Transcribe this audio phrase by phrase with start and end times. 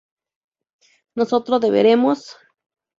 [1.15, 2.35] nosotros beberemos